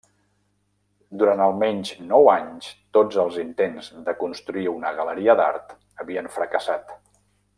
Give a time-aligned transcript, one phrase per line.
[1.21, 6.97] Durant almenys nou anys, tots els intents de construir una galeria d'art havien fracassat.